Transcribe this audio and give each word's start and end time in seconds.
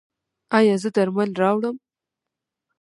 ایا 0.57 0.75
زه 0.83 0.89
درمل 0.95 1.29
راوړم؟ 1.41 1.75